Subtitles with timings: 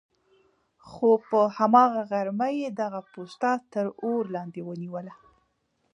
[0.87, 5.13] خو په هماغه غرمه یې دغه پوسته تر اور لاندې ونه نیوله.